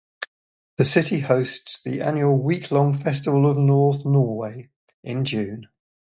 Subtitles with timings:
[0.77, 4.71] The city hosts the annual week-long "Festival of North Norway"
[5.03, 5.67] in June.